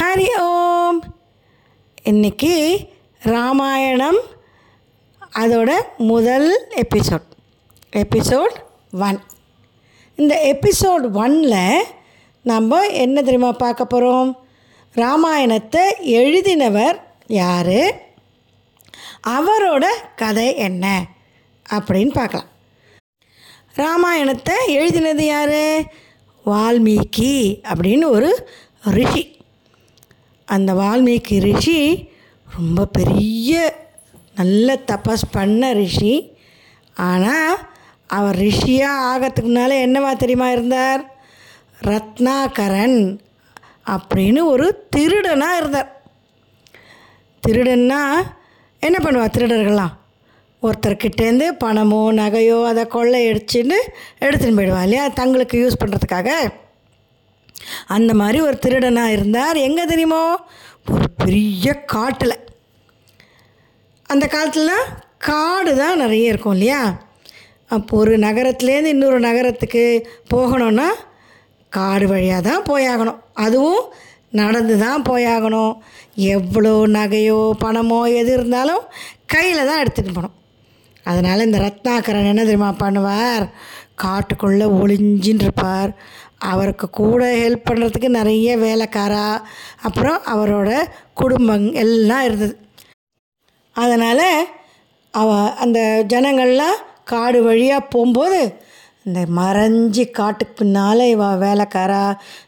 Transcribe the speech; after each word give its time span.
ஹரி 0.00 0.26
ஓம். 0.38 1.02
இன்னைக்கு 2.02 2.80
ராமாயணம் 3.20 4.18
அதோட 5.36 5.70
முதல் 5.96 6.68
எபிசோட் 6.76 7.26
எபிசோட் 7.96 8.56
ஒன் 8.90 9.20
இந்த 10.16 10.58
எபிசோட் 10.60 11.12
ஒன்னில் 11.12 11.84
நம்ம 12.42 12.86
என்ன 12.86 13.22
தெரியுமா 13.22 13.52
பார்க்க 13.52 13.84
போகிறோம் 13.84 14.44
ராமாயணத்தை 14.92 15.94
எழுதினவர் 16.02 17.02
யார்? 17.26 18.06
அவரோட 19.28 19.84
கதை 20.16 20.56
என்ன? 20.56 21.06
அப்படின்னு 21.70 22.12
பார்க்கலாம். 22.12 22.48
ராமாயணத்தை 23.74 24.54
எழுதினது 24.68 25.20
யார்? 25.20 25.90
வால்மீகி 26.46 27.60
அப்படின்னு 27.62 28.04
ஒரு 28.04 28.48
ரிஷி. 28.82 29.39
அந்த 30.54 30.70
வால்மீகி 30.80 31.36
ரிஷி 31.46 31.80
ரொம்ப 32.56 32.86
பெரிய 32.96 33.50
நல்ல 34.38 34.78
தபஸ் 34.90 35.24
பண்ண 35.30 35.72
ரிஷி. 35.80 36.14
ஆனால் 37.08 37.56
அவர் 38.18 38.38
ரிஷியாக 38.46 39.04
ஆகிறதுக்குனால 39.10 39.72
என்னவா 39.86 40.10
தெரியுமா 40.22 40.48
இருந்தார்? 40.54 41.02
ரத்னாகரன் 41.88 43.00
அப்படின்னு 43.94 44.40
ஒரு 44.52 44.66
திருடனாக 44.96 45.58
இருந்தார். 45.60 45.90
திருடன்னா 47.42 48.02
என்ன 48.86 48.96
பண்ணுவா 49.04 49.26
திருடர்கள்லாம்? 49.36 49.94
ஒருத்தர்கிட்டேருந்து 50.62 51.46
பணமோ 51.64 52.00
நகையோ 52.20 52.58
அதை 52.70 52.82
கொள்ளை 52.94 53.20
அடிச்சுன்னு 53.30 53.78
எடுத்துன்னு 54.20 54.58
போயிடுவா 54.58 54.82
இல்லையா? 54.86 55.04
தங்களுக்கு 55.20 55.56
யூஸ் 55.62 55.80
பண்ணுறதுக்காக 55.82 56.30
அந்த 57.86 58.14
மாதிரி 58.14 58.40
ஒரு 58.40 58.58
திருடனாக 58.66 59.10
இருந்தார். 59.10 59.56
எங்கே 59.56 59.84
தெரியுமோ? 59.84 60.36
ஒரு 60.90 61.08
பெரிய 61.10 61.84
காட்டில். 61.84 62.36
அந்த 64.06 64.26
காலத்துலலாம் 64.26 64.86
காடு 65.18 65.76
தான் 65.76 65.96
நிறைய 65.96 66.28
இருக்கும் 66.28 66.52
இல்லையா? 66.52 67.00
அப்போ 67.68 67.96
ஒரு 67.96 68.18
நகரத்துலேருந்து 68.18 68.84
இன்னொரு 68.84 69.20
நகரத்துக்கு 69.20 70.08
போகணுன்னா 70.34 70.88
காடு 71.68 72.06
வழியாக 72.06 72.48
தான் 72.50 72.64
போயாகணும். 72.70 73.20
அதுவும் 73.32 73.84
நடந்து 74.30 74.78
தான் 74.78 75.02
போயாகணும். 75.02 75.72
எவ்வளோ 76.14 76.74
நகையோ 76.86 77.52
பணமோ 77.64 78.14
எது 78.14 78.32
இருந்தாலும் 78.32 78.82
கையில் 79.26 79.66
தான் 79.66 79.80
எடுத்துகிட்டு 79.84 80.14
போகணும். 80.14 80.36
அதனால் 81.10 81.46
இந்த 81.46 81.58
ரத்னாகரன் 81.58 82.30
என்ன 82.32 82.42
தெரியுமா 82.44 82.70
பண்ணுவார்? 82.82 83.44
காட்டுக்குள்ளே 84.02 84.66
ஒளிஞ்சின்னு 84.82 85.46
இருப்பார் 85.46 85.90
அவருக்கு 86.50 86.86
கூட 87.00 87.22
ஹெல்ப் 87.40 87.68
பண்ணுறதுக்கு 87.68 88.08
நிறைய 88.18 88.50
வேலைக்காரா 88.58 89.26
அப்புறம் 89.80 90.20
அவரோட 90.34 90.70
குடும்பம் 91.14 91.66
எல்லாம் 91.82 92.24
இருந்தது. 92.24 92.54
அதனால் 93.76 94.26
அவ 95.14 95.30
அந்த 95.64 95.80
ஜனங்கள்லாம் 96.12 96.78
காடு 97.12 97.38
வழியாக 97.42 97.88
போகும்போது 97.92 98.40
இந்த 99.06 99.20
மறைஞ்சி 99.38 100.04
காட்டுக்கு 100.10 100.54
பின்னால் 100.54 101.10
இவ 101.14 101.28
வேலைக்காரா 101.44 102.04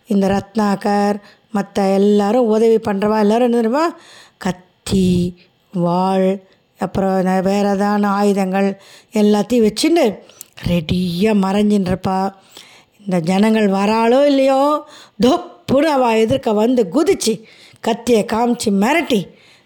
இந்த 0.06 0.26
ரத்னாகர் 0.34 1.18
மற்ற 1.56 1.86
எல்லாரும் 1.98 2.50
உதவி 2.54 2.78
பண்ணுறவா 2.88 3.16
எல்லோரும் 3.24 3.48
என்ன 3.48 3.60
தெரியுமா? 3.60 3.86
கத்தி 4.44 5.08
வாழ் 5.72 6.28
அப்புறம் 6.82 7.16
வேறு 7.42 7.68
ஏதான 7.68 8.10
ஆயுதங்கள் 8.14 8.68
எல்லாத்தையும் 9.14 9.66
வச்சுட்டு 9.66 10.04
ரெடியாக 10.68 11.40
மறைஞ்சின்றப்பா 11.44 12.18
இந்த 13.00 13.18
ஜனங்கள் 13.20 13.68
வராளோ 13.70 14.20
இல்லையோ 14.26 14.60
தொப்புன்னு 15.22 15.88
அவள் 15.88 16.20
எதிர்க்க 16.20 16.52
வந்து 16.54 16.82
குதிச்சு 16.92 17.34
கத்தியை 17.80 18.22
காமிச்சு 18.32 18.70
மிரட்டி 18.78 19.20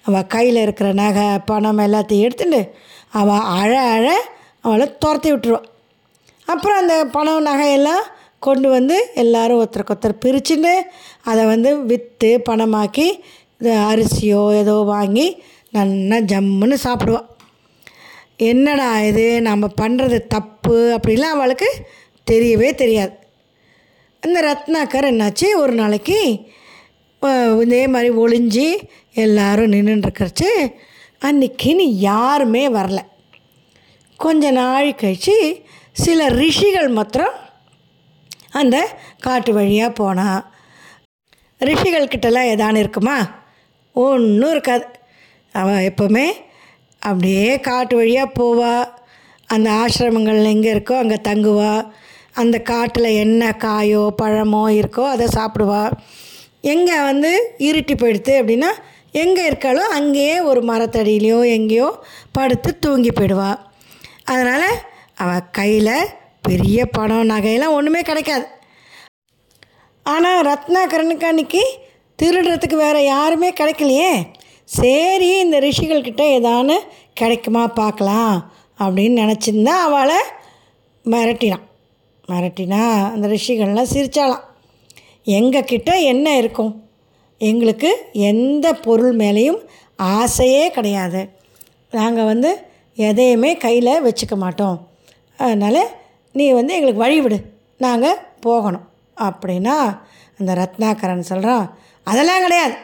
அவள் 0.04 0.30
கையில் 0.30 0.60
இருக்கிற 0.62 0.88
நகை 0.94 1.24
பணம் 1.44 1.80
எல்லாத்தையும் 1.80 2.26
எடுத்துட்டு 2.26 2.60
அவள் 3.12 3.46
அழ 3.56 3.72
அழ 3.90 4.06
அவளை 4.60 4.86
துரத்தி 4.98 5.28
விட்டுருவான் 5.32 5.68
அப்புறம் 6.48 6.78
அந்த 6.78 6.94
பணம் 7.06 7.46
நகையெல்லாம் 7.46 8.04
கொண்டு 8.38 8.68
வந்து 8.68 8.96
எல்லோரும் 9.14 9.58
ஒருத்தருக்கு 9.58 9.94
ஒருத்தர் 9.94 10.22
பிரிச்சுட்டு 10.24 10.74
அதை 11.22 11.42
வந்து 11.44 11.70
விற்று 11.82 12.30
பணமாக்கி 12.48 13.06
இது 13.60 13.72
அரிசியோ 13.86 14.42
ஏதோ 14.56 14.74
வாங்கி 14.88 15.26
நல்லா 15.70 16.16
ஜம்முன்னு 16.16 16.76
சாப்பிடுவாள் 16.84 17.26
என்னடா 18.36 19.00
இது? 19.00 19.42
நம்ம 19.42 19.68
பண்ணுறது 19.80 20.26
தப்பு 20.26 20.98
அப்படிலாம் 20.98 21.34
அவளுக்கு 21.36 21.68
தெரியவே 22.30 22.74
தெரியாது. 22.74 23.14
இந்த 24.26 24.38
ரத்னாக்கர் 24.48 25.08
என்னாச்சு? 25.12 25.46
ஒரு 25.56 25.72
நாளைக்கு 25.72 26.18
இதே 27.60 27.86
மாதிரி 27.86 28.10
ஒளிஞ்சு 28.14 28.66
எல்லோரும் 29.14 29.72
நின்றுட்டுருக்கறச்சு 29.72 30.50
அன்றைக்கின்னு 31.20 31.86
யாருமே 32.08 32.68
வரல. 32.68 32.98
கொஞ்ச 34.16 34.50
நாள் 34.50 34.94
கழித்து 34.94 35.36
சில 35.92 36.28
ரிஷிகள் 36.28 36.88
மாத்திரம் 36.88 37.34
அந்த 38.50 38.76
காட்டு 39.18 39.52
வழியாக 39.52 39.92
போனால் 39.92 40.44
ரிஷிகள் 41.58 42.10
கிட்டலாம் 42.12 42.76
இருக்குமா? 42.76 43.16
ஒன்றும் 43.92 44.50
இருக்காது. 44.50 44.86
அவள் 45.60 45.86
எப்போவுமே 45.90 46.26
அப்படியே 47.02 47.48
காட்டு 47.68 47.94
வழியாக 47.96 48.34
போவாள் 48.38 48.84
அந்த 49.54 49.68
ஆசிரமங்கள் 49.82 50.50
எங்கே 50.54 50.70
இருக்கோ 50.74 50.94
அங்கே 51.02 51.18
தங்குவாள் 51.28 51.84
அந்த 52.42 52.56
காட்டில் 52.70 53.10
என்ன 53.24 53.42
காயோ 53.64 54.02
பழமோ 54.22 54.64
இருக்கோ 54.80 55.04
அதை 55.12 55.26
சாப்பிடுவாள் 55.36 55.94
எங்கே 56.72 56.96
வந்து 57.10 57.30
இருட்டி 57.68 57.94
போயிடுது 57.96 58.32
அப்படின்னா 58.40 58.70
எங்கே 59.22 59.42
இருக்காளோ 59.50 59.84
அங்கேயே 59.98 60.34
ஒரு 60.50 60.60
மரத்தடியிலையோ 60.70 61.38
எங்கேயோ 61.56 61.88
படுத்து 62.32 62.70
தூங்கி 62.78 63.12
போயிடுவாள் 63.12 63.60
அதனால் 64.32 64.68
அவள் 65.22 65.50
கையில் 65.58 66.10
பெரிய 66.46 66.78
பணம் 66.96 67.30
நகையெல்லாம் 67.30 67.76
ஒன்றுமே 67.76 68.00
கிடைக்காது. 68.02 68.46
ஆனால் 70.06 70.40
ரத்னாகரனுக்கு 70.48 71.26
அன்றைக்கி 71.30 71.62
திருடுறதுக்கு 72.18 72.76
வேறு 72.84 73.00
யாருமே 73.04 73.48
கிடைக்கலையே. 73.60 74.12
சரி 74.68 75.38
இந்த 75.38 75.60
ரிஷிகள்கிட்ட 75.60 76.22
ஏதானு 76.38 76.76
கிடைக்குமா 77.12 77.66
பார்க்கலாம் 77.66 78.52
அப்படின்னு 78.78 79.18
நினச்சிருந்தா 79.22 79.76
அவளை 79.88 80.16
மிரட்டினான். 81.04 81.64
மிரட்டினா 82.28 82.80
அந்த 83.12 83.28
ரிஷிகள்லாம் 83.28 83.92
சிரிச்சாலாம் 83.92 84.44
எங்கக்கிட்ட 85.24 86.02
என்ன 86.02 86.36
இருக்கும்? 86.36 86.72
எங்களுக்கு 87.38 87.90
எந்த 88.12 88.72
பொருள் 88.72 89.16
மேலேயும் 89.16 89.60
ஆசையே 89.96 90.70
கிடையாது. 90.70 91.28
நாங்கள் 91.90 92.24
வந்து 92.24 92.50
எதையுமே 92.94 93.56
கையில் 93.56 94.02
வச்சுக்க 94.04 94.34
மாட்டோம். 94.34 94.88
அதனால் 95.36 95.88
நீ 96.32 96.50
வந்து 96.50 96.74
எங்களுக்கு 96.74 97.00
வழி 97.00 97.20
விடு. 97.20 97.38
நாங்கள் 97.78 98.18
போகணும். 98.40 98.88
அப்படின்னா 99.20 99.76
அந்த 100.38 100.50
ரத்னாகரன் 100.54 101.30
சொல்கிறான் 101.30 101.78
அதெல்லாம் 102.04 102.42
கிடையாது. 102.42 102.76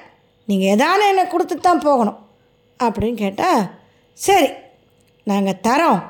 நீங்கள் 0.48 0.72
எதான 0.74 1.00
என்னை 1.10 1.24
கொடுத்து 1.26 1.56
தான் 1.58 1.84
போகணும். 1.86 2.18
அப்படின்னு 2.84 3.18
கேட்டால் 3.24 3.62
சரி 4.18 4.48
நாங்கள் 5.30 5.60
தரோம். 5.68 6.02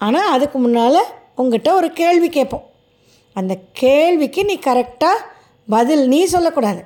ஆனால் 0.00 0.32
அதுக்கு 0.34 0.58
முன்னால் 0.58 1.00
உங்ககிட்ட 1.40 1.70
ஒரு 1.78 1.88
கேள்வி 2.00 2.28
கேட்போம். 2.28 2.66
அந்த 3.36 3.52
கேள்விக்கு 3.82 4.40
நீ 4.44 4.54
கரெக்டாக 4.68 5.26
பதில் 5.68 6.04
நீ 6.12 6.20
சொல்லக்கூடாது. 6.24 6.82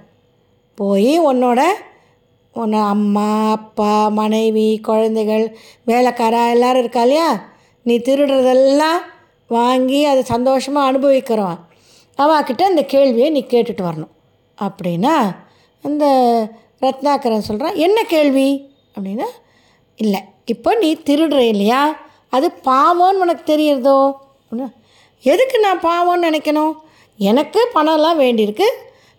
போய் 0.79 1.13
உன்னோட 1.31 1.61
உன்னை 2.61 2.81
அம்மா 2.95 3.29
அப்பா 3.51 3.93
மனைவி 4.19 4.69
குழந்தைகள் 4.89 5.45
வேலைக்காரா 5.91 6.43
எல்லாரும் 6.55 6.83
இருக்கா 6.83 7.03
இல்லையா? 7.03 7.29
நீ 7.87 7.95
திருடுறதெல்லாம் 7.97 9.01
வாங்கி 9.57 10.01
அதை 10.11 10.23
சந்தோஷமாக 10.23 10.89
அனுபவிக்கிறவன். 10.91 11.61
அவகிட்ட 12.19 12.63
இந்த 12.73 12.83
கேள்வியை 12.93 13.29
நீ 13.31 13.43
கேட்டுட்டு 13.49 13.83
வரணும். 13.89 14.15
அப்படின்னா 14.59 15.17
இந்த 15.85 16.07
ரத்னாகரன் 16.83 17.47
சொல்கிறான் 17.49 17.79
என்ன 17.87 17.99
கேள்வி? 18.15 18.49
அப்படின்னா 18.97 19.29
இல்லை 19.97 20.21
இப்போ 20.45 20.71
நீ 20.83 20.89
திருடுற 21.09 21.39
இல்லையா? 21.53 21.83
அது 22.29 22.47
பாவம்னு 22.65 23.23
உனக்கு 23.25 23.45
தெரியறதோ? 23.53 23.99
எதுக்கு 25.25 25.57
நான் 25.59 25.85
பாவம்னு 25.87 26.27
நினைக்கணும்? 26.29 26.75
எனக்கு 27.19 27.61
பணம்லாம் 27.75 28.21
வேண்டியிருக்கு 28.25 28.67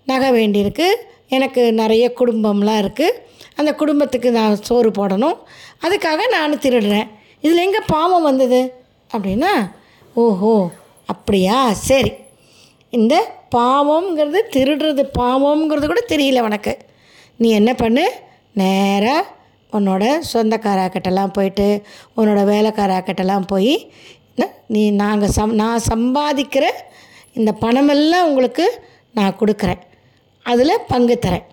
நகை 0.08 0.30
வேண்டியிருக்கு 0.40 0.88
எனக்கு 1.36 1.62
நிறைய 1.74 2.06
குடும்பம்லாம் 2.20 2.82
இருக்குது 2.84 3.18
அந்த 3.60 3.72
குடும்பத்துக்கு 3.76 4.30
நான் 4.32 4.62
சோறு 4.68 4.90
போடணும். 4.98 5.38
அதுக்காக 5.86 6.22
நான் 6.36 6.62
திருடுறேன். 6.66 7.10
இதில் 7.46 7.64
எங்கே 7.66 7.82
பாவம் 7.88 8.28
வந்தது? 8.30 8.62
அப்படின்னா 9.14 9.54
ஓஹோ 10.14 10.54
அப்படியா? 11.06 11.58
சரி. 11.90 12.12
இந்த 12.90 13.16
பாவம்ங்கிறது 13.56 14.40
திருடுறது 14.56 15.04
பாவம்ங்கிறது 15.20 15.86
கூட 15.92 16.02
தெரியல 16.14 16.40
உனக்கு. 16.50 16.74
நீ 17.38 17.48
என்ன 17.60 17.72
பண்ணு? 17.82 18.06
நேராக 18.62 19.24
உன்னோட 19.78 20.04
சொந்தக்காராக்கிட்டலாம் 20.34 21.36
போயிட்டு 21.38 21.68
உன்னோட 22.18 22.42
வேலைக்காராக்கிட்டலாம் 22.54 23.50
போய் 23.52 23.74
நீ 24.76 24.84
நாங்கள் 25.02 25.34
சம் 25.36 25.54
நான் 25.62 25.86
சம்பாதிக்கிற 25.92 26.66
இந்த 27.34 27.52
பணமெல்லாம் 27.62 28.28
உங்களுக்கு 28.30 28.66
நான் 29.18 29.38
கொடுக்குறேன். 29.40 29.82
அதில் 30.46 30.84
பங்கு 30.88 31.16
தரேன். 31.26 31.48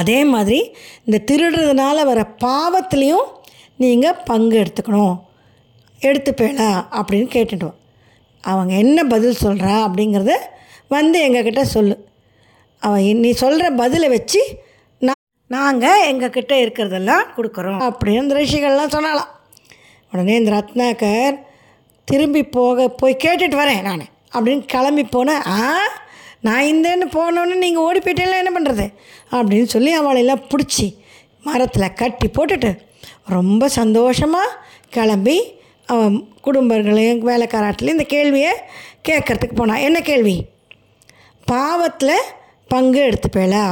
அதே 0.00 0.18
மாதிரி 0.32 0.58
இந்த 1.04 1.18
திருடுறதுனால 1.28 2.04
வர 2.10 2.20
பாவத்துலேயும் 2.44 3.28
நீங்கள் 3.82 4.20
பங்கு 4.30 4.56
எடுத்துக்கணும். 4.62 5.16
எடுத்துப்பேளா 6.00 6.68
அப்படின்னு 6.98 7.28
கேட்டுடுவோம் 7.36 7.78
அவங்க 8.44 8.74
என்ன 8.84 9.04
பதில் 9.14 9.42
சொல்கிறா 9.42 9.74
அப்படிங்கிறத 9.86 10.34
வந்து 10.94 11.18
எங்ககிட்ட 11.26 11.62
சொல்லு. 11.76 11.96
அவன் 12.86 13.20
நீ 13.24 13.30
சொல்கிற 13.42 13.66
பதிலை 13.82 14.08
வச்சு 14.14 14.40
நாங்கள் 15.52 16.04
எங்கக்கிட்ட 16.10 16.52
இருக்கிறதெல்லாம் 16.56 17.24
கொடுக்குறோம். 17.36 17.80
அப்படின்னு 17.80 18.22
இந்த 18.22 18.34
ரிஷிகள்லாம் 18.34 18.94
சொன்னாலாம் 18.96 19.30
உடனே 20.12 20.34
இந்த 20.36 20.50
ரத்னாகர் 20.50 21.36
திரும்பி 22.08 22.42
போக 22.50 22.88
போய் 22.88 23.22
கேட்டுட்டு 23.24 23.56
வரேன் 23.56 23.82
நான். 23.82 24.04
அப்படின்னு 24.34 24.64
கிளம்பி 24.66 25.04
போனேன் 25.12 25.42
ஆ 25.54 25.58
நான் 26.40 26.62
இந்தேன்னு 26.62 27.06
போனோன்னு 27.12 27.54
நீங்கள் 27.54 27.82
ஓடி 27.82 27.98
போயிட்டேலாம் 27.98 28.42
என்ன 28.42 28.52
பண்ணுறது 28.58 28.86
அப்படின்னு 29.32 29.62
சொல்லி 29.64 29.96
அவளையெல்லாம் 29.98 30.46
பிடிச்சி 30.50 30.86
மரத்தில் 31.44 31.94
கட்டி 31.94 32.28
போட்டுட்டு 32.28 32.70
ரொம்ப 33.28 33.68
சந்தோஷமாக 33.68 34.56
கிளம்பி 34.88 35.36
அவன் 35.88 36.16
குடும்பங்களையும் 36.44 37.22
வேலைக்காராட்டிலையும் 37.26 37.96
இந்த 37.96 38.06
கேள்வியை 38.06 38.52
கேட்குறதுக்கு 39.08 39.54
போனான் 39.54 39.76
என்ன 39.78 40.00
கேள்வி? 40.00 40.34
பாவத்தில் 41.46 42.26
பங்கு 42.68 43.00
எடுத்துப்பேளா? 43.02 43.64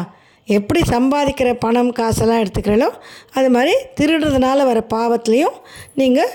எப்படி 0.56 0.80
சம்பாதிக்கிற 0.80 1.50
பணம் 1.64 1.92
காசெல்லாம் 1.92 2.42
எடுத்துக்கிறீங்களோ 2.42 2.88
அது 3.32 3.48
மாதிரி 3.50 3.74
திருடுறதுனால 4.00 4.64
வர 4.70 4.78
பாவத்துலேயும் 4.94 5.58
நீங்கள் 5.94 6.32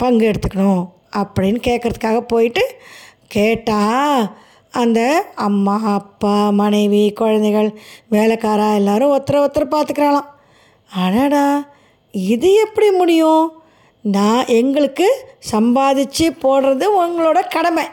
பங்கு 0.00 0.32
எடுத்துக்கணும் 0.32 0.84
அப்படின்னு 1.16 1.60
கேட்குறதுக்காக 1.68 2.20
போயிட்டு 2.32 2.64
கேட்டால் 3.26 4.22
அந்த 4.74 5.00
அம்மா 5.46 5.74
அப்பா 5.94 6.36
மனைவி 6.50 7.02
குழந்தைகள் 7.12 7.70
வேலைக்காரா 8.10 8.68
எல்லாரும் 8.74 9.12
ஒருத்தரை 9.12 9.40
ஒருத்தர் 9.44 9.72
பார்த்துக்கிறாளாம். 9.74 10.28
அடடா 10.90 11.46
இது 12.14 12.50
எப்படி 12.64 12.90
முடியும்? 12.90 13.44
நான் 14.04 14.46
எங்களுக்கு 14.46 15.08
சம்பாதிச்சு 15.50 16.26
போடுறது 16.44 16.86
உங்களோட 17.02 17.40
கடமை. 17.50 17.84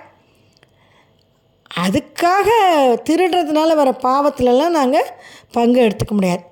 அதுக்காக 1.72 2.50
திருடுறதுனால 3.08 3.76
வர 3.80 3.90
பாவத்திலலாம் 4.06 4.78
நாங்கள் 4.80 5.12
பங்கு 5.58 5.80
எடுத்துக்க 5.86 6.14
முடியாது. 6.18 6.44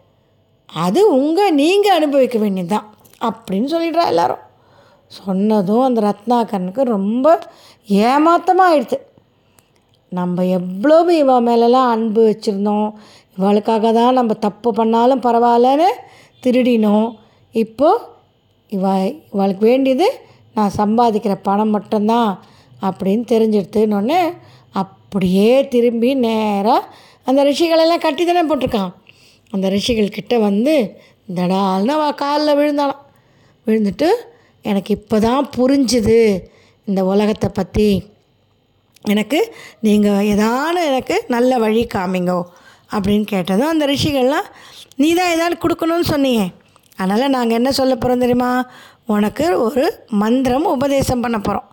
அது 0.69 1.00
உங்கள் 1.18 1.56
நீங்கள் 1.62 1.98
அனுபவிக்க 2.00 2.38
வேண்டியது 2.44 2.72
தான் 2.75 2.88
அப்படின்னு 3.28 3.68
சொல்லிடுறா 3.74 4.06
எல்லாரும். 4.14 4.44
சொன்னதும் 5.12 5.86
அந்த 5.88 6.00
ரத்னாகரனுக்கு 6.08 6.81
ரொம்ப 6.96 7.28
ஏமாத்தமாக 8.06 8.72
ஆயிடுது 8.72 8.98
நம்ம 10.12 10.44
எவ்வளவு 10.58 11.12
இவள் 11.22 11.46
மேலெல்லாம் 11.48 11.92
அன்பு 11.94 12.22
வச்சுருந்தோம். 12.30 12.90
இவளுக்காக 13.38 13.92
தான் 14.00 14.18
நம்ம 14.19 14.36
தப்பு 14.46 14.69
பண்ணாலும் 14.80 15.24
பரவாயில்லன்னு 15.25 15.90
திருடினோம். 16.44 17.10
இப்போது 17.64 18.04
இவ 18.78 18.86
இவளுக்கு 19.34 19.64
வேண்டியது 19.72 20.08
நான் 20.58 20.78
சம்பாதிக்கிற 20.81 21.34
பணம் 21.50 21.74
மட்டும்தான். 21.75 22.31
அப்படின்னு 22.88 23.26
தெரிஞ்சிடுத்துன்னொன்னே 23.34 24.22
அப்படியே 24.82 25.52
திரும்பி 25.74 26.10
நேராக 26.26 26.90
அந்த 27.28 27.42
ரிஷிகளெல்லாம் 27.50 28.04
கட்டி 28.06 28.24
தானே 28.26 28.44
போட்டிருக்கான். 28.50 28.92
அந்த 29.54 29.66
ரிஷிகள் 29.76 30.16
கிட்டே 30.18 30.38
வந்து 30.48 30.76
தடால்னு 31.38 31.94
அவள் 31.98 32.20
காலில் 32.22 32.58
விழுந்தாளாம். 32.60 33.02
விழுந்துட்டு 33.68 34.10
எனக்கு 34.62 34.92
இப்போ 34.98 35.18
தான் 35.20 35.50
புரிஞ்சுது 35.58 36.20
இந்த 36.88 37.02
உலகத்தை 37.12 37.50
பற்றி 37.50 37.88
எனக்கு 39.14 39.40
நீங்கள் 39.86 40.26
ஏதான 40.34 40.76
எனக்கு 40.90 41.16
நல்ல 41.36 41.58
வழி 41.66 41.84
காமிங்கோ. 41.96 42.40
அப்படின்னு 42.96 43.26
கேட்டதும் 43.34 43.72
அந்த 43.74 43.86
ரிஷிகள்லாம் 43.94 44.48
நீ 45.02 45.10
தான் 45.14 45.34
ஏதாவது 45.36 45.56
கொடுக்கணும்னு 45.64 46.08
சொன்னீங்க 46.14 46.44
அதனால் 46.98 47.34
நாங்கள் 47.36 47.58
என்ன 47.60 47.72
சொல்ல 47.80 47.94
போகிறோம் 47.96 48.24
தெரியுமா? 48.24 48.52
உனக்கு 49.16 49.46
ஒரு 49.66 49.84
மந்திரம் 50.22 50.66
உபதேசம் 50.76 51.24
பண்ண 51.26 51.38
போகிறோம் 51.40 51.68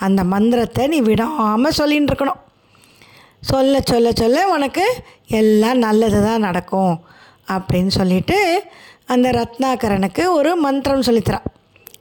அந்த 0.00 0.24
மந்திரத்தை 0.24 0.86
நீ 0.86 0.98
விடாமல் 1.00 1.78
சொல்லின்னு 1.78 2.08
இருக்கணும். 2.10 2.40
சொல்ல 3.40 3.80
சொல்ல 3.84 4.08
சொல்ல 4.12 4.46
உனக்கு 4.48 4.84
எல்லாம் 5.26 5.78
நல்லது 5.78 6.18
தான் 6.22 6.40
நடக்கும் 6.40 6.94
அப்படின்னு 7.48 7.92
சொல்லிட்டு 7.98 8.38
அந்த 9.06 9.30
ரத்னாகரனுக்கு 9.30 10.22
ஒரு 10.30 10.56
மந்திரம் 10.56 11.06
சொல்லித்தரான். 11.08 11.48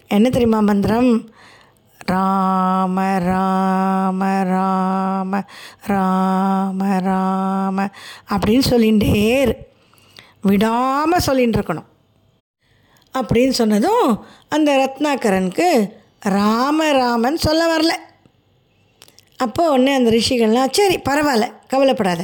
என்ன 0.07 0.29
தெரியுமா 0.29 0.59
மந்திரம்? 0.59 1.11
ராம 2.05 2.97
ராம 3.19 4.21
ராம 4.43 5.41
ராம 5.85 6.99
ராம 6.99 7.87
அப்படின்னு 8.29 8.63
சொல்லிகிட்டே 8.69 9.13
இரு. 9.41 9.55
விடாமல் 10.41 11.25
சொல்லின்னு 11.27 11.57
இருக்கணும். 11.59 11.89
அப்படின்னு 13.13 13.55
சொன்னதும் 13.59 14.25
அந்த 14.49 14.69
ரத்னாகரனுக்கு 14.81 15.67
ராமராமன் 16.21 17.43
சொல்ல 17.45 17.61
வரல. 17.71 17.93
அப்போது 19.37 19.71
உடனே 19.71 19.91
அந்த 19.93 20.09
ரிஷிகள்லாம் 20.17 20.75
சரி 20.77 20.97
பரவாயில்ல 21.09 21.45
கவலைப்படாத. 21.67 22.21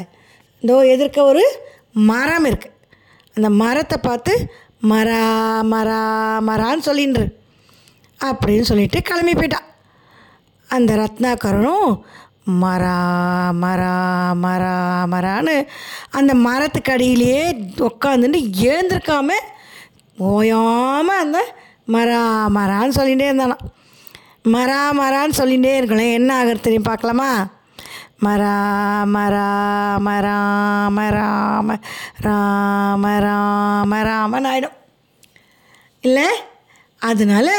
இதோ 0.63 0.77
எதிர்க்க 0.93 1.23
ஒரு 1.23 1.43
மரம் 1.93 2.45
இருக்குது 2.45 2.73
அந்த 3.35 3.49
மரத்தை 3.49 3.97
பார்த்து 4.01 4.33
மரா 4.89 5.21
மரா 5.73 6.01
மரான்னு 6.49 6.87
சொல்லின்று. 6.89 7.25
அப்படின்னு 8.19 8.65
சொல்லிட்டு 8.71 8.99
கிளம்பி 9.01 9.33
போயிட்டான். 9.33 9.69
அந்த 10.69 10.91
ரத்னாகரனும் 10.95 11.89
மரா 12.63 12.97
மரா 13.63 13.93
மரா 14.43 14.73
மரான்னு 15.13 15.55
அந்த 16.11 16.31
மரத்துக்கு 16.33 16.91
அடியிலேயே 16.91 17.43
உட்காந்துட்டு 17.89 18.39
ஏந்திருக்காம 18.71 19.37
ஓயாமல் 20.17 21.21
அந்த 21.23 21.39
மரா 21.93 22.21
மரான்னு 22.57 22.97
சொல்லிகிட்டே 22.97 23.29
இருந்தானான் 23.29 23.65
மரா 24.53 24.79
மரான்னு 24.99 25.37
சொல்லிகிட்டே 25.37 25.71
இருக்கணும். 25.79 26.13
என்ன 26.13 26.35
ஆகிறது 26.35 26.61
தெரியும்? 26.61 26.87
பார்க்கலாமா? 26.87 27.29
மரா 28.25 28.55
மரா 29.15 29.47
மரா 30.07 30.35
மராம 30.97 31.77
ராம 32.25 33.19
ராம 33.19 34.01
ராமன் 34.03 34.45
ஆகிடும் 34.45 34.77
இல்லை? 36.01 36.27
அதனால 36.97 37.49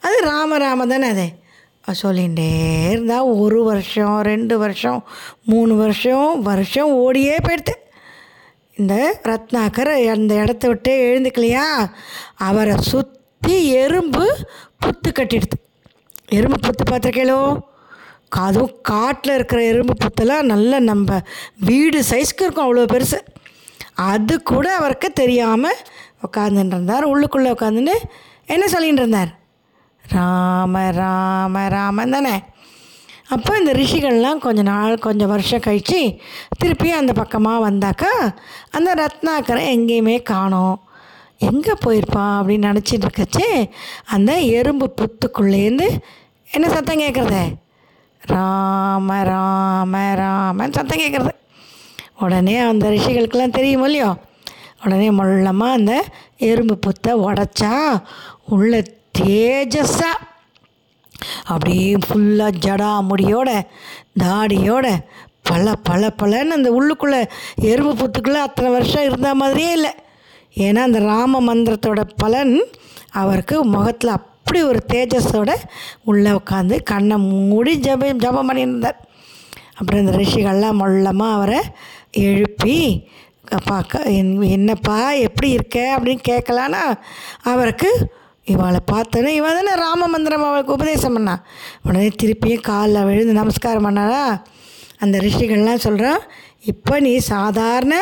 அது 0.00 0.16
ராம 0.24 0.58
ராம 0.58 0.86
தானே 0.86 1.08
அது? 1.08 1.26
சொல்லிகிட்டே 2.02 2.50
இருந்தால் 2.90 3.32
ஒரு 3.42 3.62
வருஷம் 3.64 4.20
ரெண்டு 4.20 4.58
வருஷம் 4.58 5.04
மூணு 5.44 5.74
வருஷம் 5.76 6.42
வருஷம் 6.42 6.92
ஓடியே 6.92 7.36
போயிடுது. 7.36 7.74
இந்த 8.76 9.20
ரத்னாகர் 9.24 10.10
அந்த 10.10 10.34
இடத்த 10.34 10.68
விட்டே 10.68 10.94
எழுந்துக்கலையா? 11.08 11.66
அவரை 12.48 12.76
சுற்றி 12.80 13.56
எறும்பு 13.82 14.26
புத்து 14.80 15.10
கட்டிடுது. 15.10 15.58
எறும்பு 16.28 16.58
புத்து 16.66 16.84
பார்த்துருக்கேளோ 16.90 17.40
அதுவும் 18.28 18.74
காட்டில் 18.82 19.34
இருக்கிற 19.34 19.60
எறும்பு 19.62 19.94
புத்தெல்லாம் 20.04 20.50
நல்ல 20.52 20.78
நம்ம 20.80 21.18
வீடு 21.68 21.98
சைஸ்க்கு 22.10 22.44
இருக்கும் 22.44 22.66
அவ்வளோ 22.66 22.86
பெருசு. 22.92 23.18
அது 23.94 24.42
கூட 24.42 24.66
அவருக்கு 24.74 25.12
தெரியாமல் 25.12 25.82
உட்காந்துட்டு 26.26 26.74
இருந்தார் 26.76 27.10
உள்ளுக்குள்ளே 27.12 27.52
உட்காந்துன்னு 27.56 27.94
என்ன 28.54 28.64
சொல்லிகிட்டு 28.74 29.02
இருந்தார் 29.04 29.30
ராம 30.04 30.90
ராம 30.90 31.68
ராமன் 31.68 32.14
தானே. 32.16 32.34
அப்போ 33.34 33.52
இந்த 33.58 33.72
ரிஷிகள்லாம் 33.72 34.42
கொஞ்ச 34.44 34.62
நாள் 34.62 35.04
கொஞ்சம் 35.06 35.28
வருஷம் 35.28 35.60
கழித்து 35.60 36.00
திருப்பி 36.58 36.90
அந்த 36.90 37.12
பக்கமாக 37.12 37.64
வந்தாக்கா 37.68 38.12
அந்த 38.70 38.90
ரத்னாக்கரை 39.02 39.64
எங்கேயுமே 39.76 40.22
காணோம். 40.22 40.76
எங்கே 41.40 41.72
போயிருப்பான் 41.84 42.38
அப்படின்னு 42.38 42.68
நினச்சிட்டு 42.68 43.06
இருக்கச்சே 43.06 43.48
அந்த 44.04 44.40
எறும்பு 44.58 44.94
புத்துக்குள்ளேருந்து 44.96 45.88
என்ன 46.48 46.68
சத்தம் 46.68 46.98
கேட்குறது 46.98 47.42
ராம 48.22 49.22
ராம 49.22 50.14
ராமன் 50.14 50.72
சத்தம் 50.72 50.98
கேட்குறது 50.98 51.32
உடனே 52.18 52.58
அந்த 52.58 52.90
ரிஷிகளுக்கெல்லாம் 52.90 53.50
தெரியும் 53.50 53.84
இல்லையோ? 53.84 54.10
உடனே 54.84 55.10
மொள்ளமாக 55.10 55.72
அந்த 55.72 55.92
எறும்பு 56.38 56.78
புத்தை 56.86 57.12
உடச்சா 57.26 57.72
உள்ள 58.48 58.82
தேஜஸாக 59.18 60.24
அப்படியே 61.44 61.94
ஃபுல்லாக 62.06 62.58
ஜடா 62.58 62.90
முடியோட 63.10 63.50
தாடியோட 64.22 64.86
பல 65.42 65.74
பல 65.82 66.10
பலன்னு 66.22 66.48
அந்த 66.48 66.70
உள்ளுக்குள்ளே 66.70 67.20
எறும்பு 67.62 67.94
புத்துக்குள்ளே 68.00 68.40
அத்தனை 68.40 68.70
வருஷம் 68.70 69.04
இருந்த 69.04 69.34
மாதிரியே 69.34 69.72
இல்லை. 69.72 69.92
ஏன்னா 70.64 70.82
அந்த 70.88 70.98
ராம 70.98 71.40
மந்திரத்தோட 71.46 72.02
பலன் 72.16 72.54
அவருக்கு 73.22 73.56
முகத்தில் 73.64 74.16
அப்படி 74.18 74.62
ஒரு 74.62 74.80
தேஜஸோட 74.92 75.50
உள்ளே 76.04 76.30
உட்காந்து 76.30 76.76
கண்ணை 76.82 77.16
மூடி 77.50 77.72
ஜப 77.86 78.10
ஜபம் 78.24 78.48
பண்ணியிருந்தார். 78.50 78.98
அப்புறம் 79.78 80.00
இந்த 80.02 80.12
ரிஷிகள்லாம் 80.16 80.80
மொல்லமாக 80.82 81.36
அவரை 81.38 81.60
எழுப்பி 82.10 82.76
பார்க்க 83.64 84.02
என்னப்பா 84.56 84.96
எப்படி 85.26 85.48
இருக்க? 85.50 85.78
அப்படின்னு 85.96 86.22
கேட்கலான்னா 86.30 86.82
அவருக்கு 87.52 87.90
இவளை 88.52 88.80
பார்த்தோன்னே 88.92 89.32
இவன் 89.40 89.58
தானே 89.58 89.74
ராம 89.84 90.06
மந்திரம் 90.06 90.46
அவளுக்கு 90.48 90.76
உபதேசம் 90.78 91.14
பண்ணா. 91.16 91.34
உடனே 91.86 92.08
திருப்பியும் 92.22 92.66
காலில் 92.70 93.06
விழுந்து 93.08 93.40
நமஸ்காரம் 93.40 93.86
பண்ணாரா 93.86 94.22
அந்த 94.98 95.16
ரிஷிகள்லாம் 95.18 95.84
சொல்கிறான் 95.86 96.22
இப்போ 96.72 96.94
நீ 97.00 97.12
சாதாரண 97.32 97.94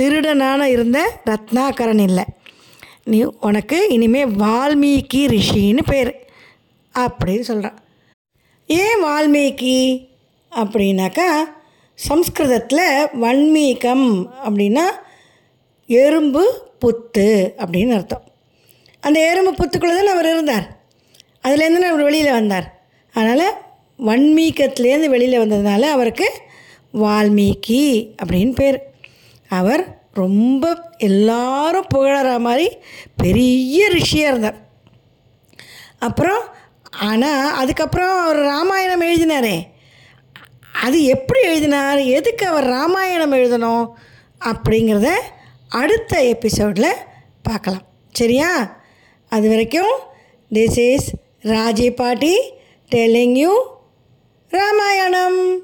திருடனான 0.00 0.62
இருந்த 0.62 1.20
ரத்னாகரன் 1.26 2.02
இல்லை. 2.02 2.24
நீ 3.04 3.22
உனக்கு 3.40 3.88
இனிமேல் 3.88 4.26
வால்மீகி 4.26 5.14
ரிஷின்னு 5.14 5.80
பேர். 5.86 6.26
அப்படின்னு 6.98 7.40
சொல்கிறான் 7.40 7.78
ஏன் 8.66 9.04
வால்மீகி? 9.04 10.10
அப்படின்னாக்கா 10.50 11.40
சம்ஸ்கிருதத்தில் 11.94 13.08
வன்மீகம் 13.12 14.34
அப்படின்னா 14.44 14.84
எறும்பு 15.86 16.70
புத்து 16.80 17.50
அப்படின்னு 17.56 17.94
அர்த்தம். 17.94 18.24
அந்த 19.00 19.28
எறும்பு 19.30 19.52
புத்துக்குள்ளே 19.52 19.94
தான் 19.94 20.06
அவர் 20.06 20.24
இருந்தார். 20.24 20.80
அதுலேருந்து 21.42 21.88
அவர் 21.90 22.02
வெளியில் 22.02 22.32
வந்தார். 22.32 22.82
அதனால் 23.12 23.52
வன்மீகத்துலேருந்து 23.98 25.06
வெளியில் 25.06 25.38
வந்ததுனால 25.38 25.80
அவருக்கு 25.80 26.32
வால்மீகி 26.94 28.10
அப்படின்னு 28.22 28.54
பேர். 28.54 28.91
அவர் 29.52 30.00
ரொம்ப 30.12 30.90
எல்லாரும் 30.98 31.86
புகழற 31.94 32.38
மாதிரி 32.38 32.76
பெரிய 33.16 33.90
ரிஷியாக 33.90 34.30
இருந்தார். 34.30 34.56
அப்புறம் 35.98 36.42
ஆனால் 36.90 37.54
அதுக்கப்புறம் 37.54 38.20
அவர் 38.20 38.36
ராமாயணம் 38.36 39.02
எழுதினாரே. 39.02 39.64
அது 40.82 41.04
எப்படி 41.04 41.40
எழுதினார்? 41.40 41.98
எதுக்கு 41.98 42.46
அவர் 42.46 42.64
ராமாயணம் 42.64 43.32
எழுதணும்? 43.32 43.90
அப்படிங்கிறத 44.40 45.10
அடுத்த 45.68 46.24
எபிசோடில் 46.24 46.94
பார்க்கலாம். 47.42 47.82
சரியா? 48.10 48.80
அது 49.28 49.48
வரைக்கும் 49.48 49.92
this 50.52 50.92
is 50.92 51.10
Raji 51.42 51.90
paati 51.90 52.52
telling 52.90 53.34
you 53.34 53.62
Ramayanam. 54.48 55.58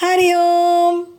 Hari 0.00 0.36
Om. 0.36 1.13